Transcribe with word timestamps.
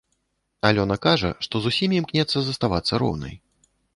Алёна 0.69 0.95
кажа, 1.05 1.31
што 1.47 1.55
з 1.65 1.73
усімі 1.73 1.95
імкнецца 2.01 2.37
заставацца 2.47 2.93
роўнай. 3.03 3.35